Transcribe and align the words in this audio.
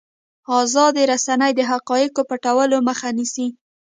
ازادې 0.61 1.03
رسنۍ 1.11 1.51
د 1.55 1.61
حقایقو 1.71 2.21
پټولو 2.29 2.77
مخه 2.87 3.09
نیسي. 3.17 3.47